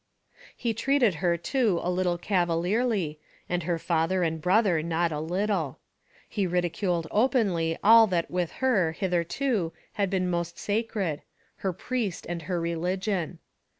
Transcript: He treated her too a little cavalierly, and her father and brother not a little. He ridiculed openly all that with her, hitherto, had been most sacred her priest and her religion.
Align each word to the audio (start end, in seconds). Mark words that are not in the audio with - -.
He 0.57 0.73
treated 0.73 1.13
her 1.21 1.37
too 1.37 1.79
a 1.83 1.91
little 1.91 2.17
cavalierly, 2.17 3.19
and 3.47 3.61
her 3.61 3.77
father 3.77 4.23
and 4.23 4.41
brother 4.41 4.81
not 4.81 5.11
a 5.11 5.19
little. 5.19 5.77
He 6.27 6.47
ridiculed 6.47 7.05
openly 7.11 7.77
all 7.83 8.07
that 8.07 8.31
with 8.31 8.53
her, 8.65 8.93
hitherto, 8.93 9.73
had 9.93 10.09
been 10.09 10.27
most 10.27 10.57
sacred 10.57 11.21
her 11.57 11.71
priest 11.71 12.25
and 12.27 12.41
her 12.49 12.59
religion. 12.59 13.37